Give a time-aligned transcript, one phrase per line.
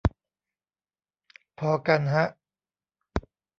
[1.59, 2.25] พอกันฮะ